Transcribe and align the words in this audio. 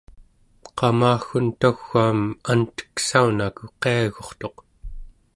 qamaggun 0.77 1.47
tau͡gaam 1.59 2.19
anteksaunaku 2.51 3.63
qiagu'rtuq 3.81 4.55